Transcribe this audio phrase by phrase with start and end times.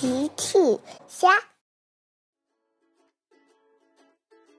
[0.00, 0.78] 奇趣
[1.08, 1.28] 虾，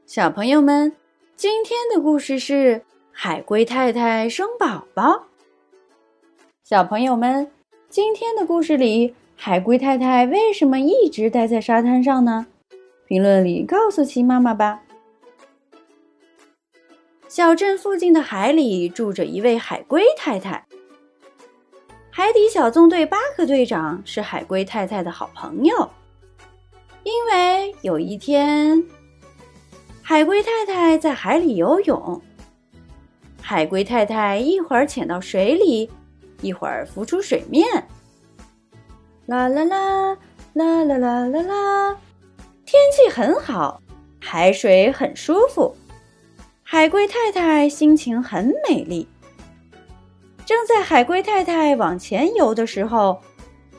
[0.06, 0.94] 小朋友们，
[1.38, 5.28] 今天的故事是海龟太太生宝宝。
[6.62, 7.50] 小朋友们，
[7.88, 12.46] 今天的故事里，海龟太太为什么一直待在沙滩上呢？
[13.08, 14.84] 评论里告诉奇妈妈吧。
[17.30, 20.66] 小镇附近的海里住着一位海龟太太。
[22.20, 25.90] 海底小纵队巴克队长是海龟太太的好朋友，
[27.04, 28.84] 因为有一天，
[30.02, 32.22] 海龟太太在海里游泳，
[33.42, 35.90] 海龟太太一会儿潜到水里，
[36.42, 37.66] 一会儿浮出水面。
[39.28, 40.18] 啦啦啦
[40.52, 41.98] 啦啦啦啦啦，
[42.66, 43.82] 天气很好，
[44.20, 45.74] 海水很舒服，
[46.64, 49.08] 海龟太太心情很美丽。
[50.50, 53.22] 正在海龟太太往前游的时候，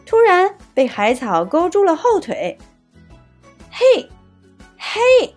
[0.07, 2.57] 突然被海草勾住了后腿。
[3.73, 4.09] 嘿，
[4.79, 5.35] 嘿！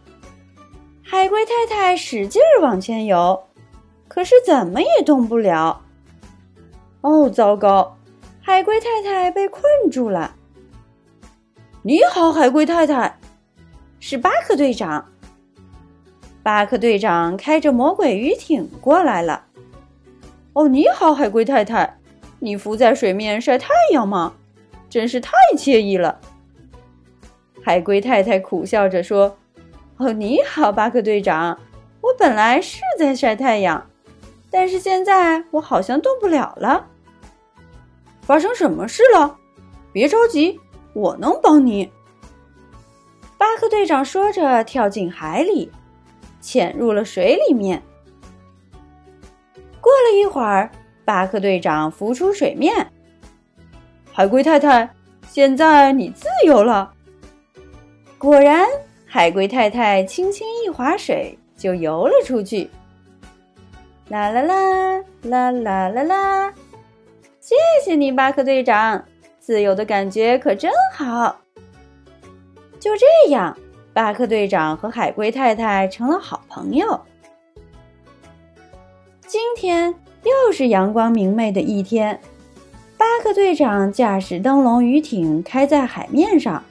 [1.02, 3.46] 海龟太太使劲儿往前游，
[4.08, 5.82] 可是怎么也动不了。
[7.02, 7.98] 哦，糟糕！
[8.40, 10.36] 海龟太太被困住了。
[11.82, 13.18] 你好，海龟太太，
[14.00, 15.12] 是巴克队长。
[16.44, 19.46] 巴克队长开着魔鬼鱼艇过来了。
[20.54, 21.98] 哦，你好，海龟太太，
[22.38, 24.36] 你浮在水面晒太阳吗？
[24.88, 26.20] 真是太惬意了。
[27.64, 29.36] 海龟太太苦笑着说
[29.98, 31.60] ：“哦，你好，巴克队长，
[32.02, 33.90] 我本来是在晒太阳，
[34.52, 36.86] 但是现在我好像动不了了。
[38.22, 39.38] 发生什么事了？
[39.92, 40.60] 别着急，
[40.94, 41.92] 我能帮你。”
[43.40, 45.72] 巴克队长说着，跳进海里，
[46.40, 47.82] 潜入了水里面。
[50.04, 50.70] 过了一会儿，
[51.06, 52.92] 巴克队长浮出水面。
[54.12, 54.90] 海龟太太，
[55.30, 56.92] 现在你自由了。
[58.18, 58.68] 果然，
[59.06, 62.70] 海龟太太轻轻一划水，就游了出去。
[64.10, 66.54] 啦啦啦啦啦啦啦！
[67.40, 69.06] 谢谢你，巴克队长，
[69.40, 71.38] 自由的感觉可真好。
[72.78, 73.58] 就这样，
[73.94, 77.00] 巴克队长和海龟太太成了好朋友。
[79.34, 82.22] 今天又是阳光明媚的一天，
[82.96, 86.64] 巴克队长驾驶灯笼鱼艇开在海面上。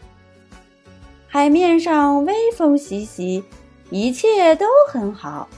[1.26, 3.42] 海面上微风习习，
[3.90, 5.48] 一切都很好。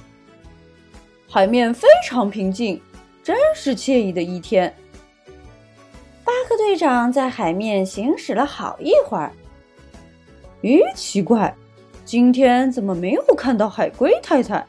[1.28, 2.80] 海面非常平静，
[3.22, 4.74] 真是惬意的一天。
[6.24, 9.30] 巴克队长在海面行驶了好一会儿。
[10.62, 11.54] 咦，奇怪，
[12.02, 14.66] 今天怎么没有看到海龟太太？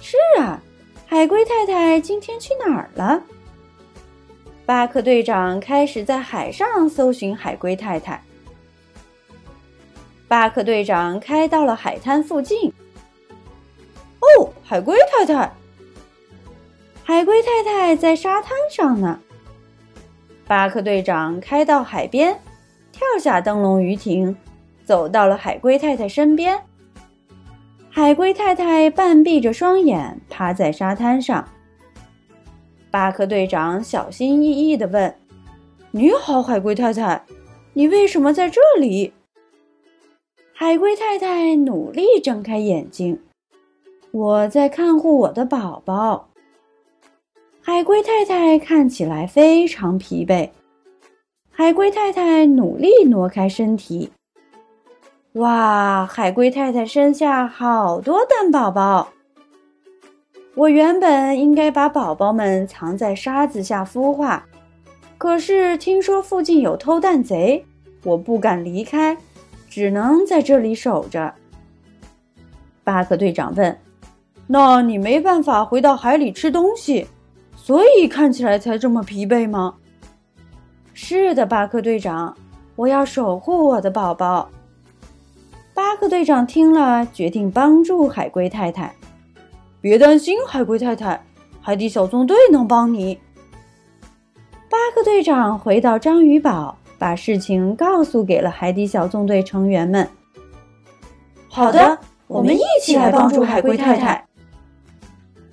[0.00, 0.60] 是啊。
[1.08, 3.22] 海龟太太今天去哪儿了？
[4.66, 8.20] 巴克队长开始在海上搜寻海龟太太。
[10.26, 12.72] 巴克队长开到了海滩附近。
[14.18, 15.52] 哦，海龟太太！
[17.04, 19.20] 海龟太太在沙滩上呢。
[20.48, 22.36] 巴克队长开到海边，
[22.90, 24.36] 跳下灯笼鱼艇，
[24.84, 26.60] 走到了海龟太太身边。
[27.96, 31.48] 海龟太太半闭着双眼，趴在沙滩上。
[32.90, 35.16] 巴克队长小心翼翼地问
[35.92, 37.24] ：“你好，海龟太太，
[37.72, 39.14] 你为什么在这里？”
[40.52, 43.18] 海龟太太努力睁开眼睛
[44.12, 46.28] ：“我在看护我的宝宝。”
[47.64, 50.50] 海龟太太看起来非常疲惫。
[51.50, 54.10] 海龟太太努力挪开身体。
[55.36, 56.06] 哇！
[56.06, 59.08] 海龟太太生下好多蛋宝宝。
[60.54, 64.46] 我原本应该把宝宝们藏在沙子下孵化，
[65.18, 67.62] 可是听说附近有偷蛋贼，
[68.02, 69.14] 我不敢离开，
[69.68, 71.34] 只能在这里守着。
[72.82, 73.78] 巴克队长问
[74.48, 77.06] ：“那你没办法回到海里吃东西，
[77.54, 79.74] 所以看起来才这么疲惫吗？”
[80.94, 82.34] 是的，巴克队长，
[82.74, 84.48] 我要守护我的宝宝。
[85.76, 88.94] 巴克队长听了，决定帮助海龟太太。
[89.82, 91.22] 别担心，海龟太太，
[91.60, 93.20] 海底小纵队能帮你。
[94.70, 100.08] 巴克队长回到章鱼堡，把事情告诉给了海底小纵队成员们。
[101.46, 104.26] 好的，我们一起来帮助海龟太太。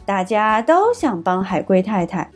[0.06, 2.32] 大家都想帮海龟太太。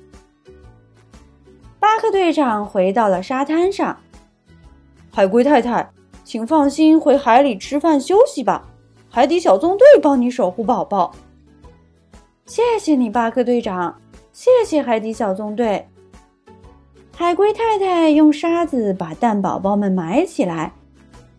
[1.80, 3.96] 巴克队长回到了沙滩上，
[5.10, 5.90] 海龟太太。
[6.28, 8.68] 请放心，回海里吃饭休息吧。
[9.10, 11.16] 海底小纵队帮你守护宝宝。
[12.46, 13.98] 谢谢你，巴克队长。
[14.34, 15.88] 谢谢海底小纵队。
[17.16, 20.74] 海龟太太用沙子把蛋宝宝们埋起来，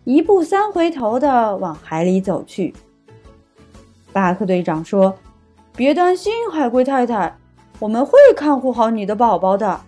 [0.05, 2.75] 一步三回头的往海里走去。
[4.11, 5.15] 巴克队长说
[5.77, 7.37] ：“别担心，海龟太太，
[7.79, 9.83] 我们会看护好你的宝宝的。”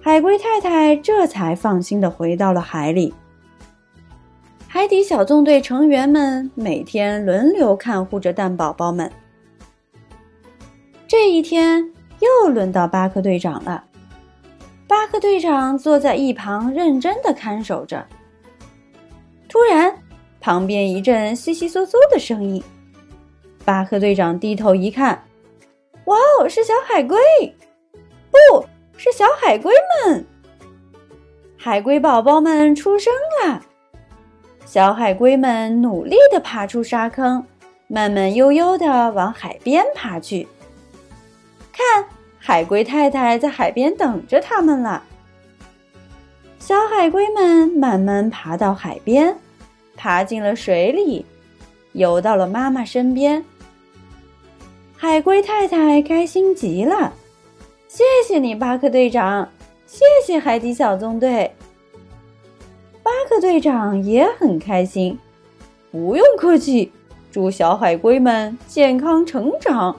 [0.00, 3.12] 海龟太太这才放心的回到了海里。
[4.74, 9.08] 海底小纵队成员们每天轮流看护着蛋宝宝们。
[11.06, 13.84] 这一天又轮到巴克队长了。
[14.88, 18.04] 巴克队长坐在一旁，认真的看守着。
[19.48, 19.96] 突然，
[20.40, 22.60] 旁边一阵窸窸窣窣的声音。
[23.64, 25.22] 巴克队长低头一看，
[26.06, 27.16] 哇哦，是小海龟！
[28.32, 28.66] 不
[28.96, 29.72] 是小海龟
[30.04, 30.26] 们，
[31.56, 33.62] 海龟宝宝们出生了。
[34.64, 37.44] 小海龟们努力的爬出沙坑，
[37.86, 40.46] 慢慢悠悠的往海边爬去。
[41.72, 42.04] 看。
[42.46, 45.02] 海龟太太在海边等着他们了。
[46.58, 49.34] 小海龟们慢慢爬到海边，
[49.96, 51.24] 爬进了水里，
[51.92, 53.42] 游到了妈妈身边。
[54.94, 57.14] 海龟太太开心极了，
[57.88, 59.48] 谢谢你，巴克队长，
[59.86, 61.50] 谢谢海底小纵队。
[63.04, 65.18] 巴克队长也很开心，
[65.92, 66.90] 不用客气，
[67.30, 69.94] 祝小海龟们健康成长。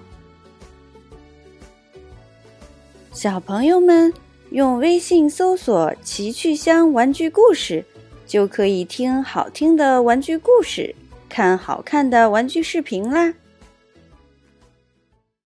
[3.14, 4.12] 小朋友们
[4.50, 7.86] 用微信搜索“奇趣箱玩具故事”，
[8.26, 10.96] 就可以听好听的玩具故事，
[11.30, 13.32] 看好看的玩具视频啦。